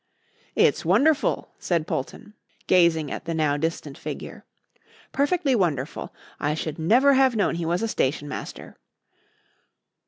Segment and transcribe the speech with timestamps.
[0.55, 2.33] "It's wonderful," said Polton,
[2.65, 4.45] gazing at the now distant figure;
[5.11, 6.11] "perfectly wonderful.
[6.39, 8.77] I should never have known he was a stationmaster."